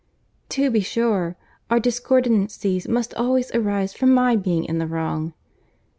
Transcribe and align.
"To 0.49 0.71
be 0.71 0.79
sure—our 0.79 1.79
discordancies 1.79 2.87
must 2.87 3.13
always 3.13 3.53
arise 3.53 3.93
from 3.93 4.15
my 4.15 4.35
being 4.35 4.65
in 4.65 4.79
the 4.79 4.87
wrong." 4.87 5.33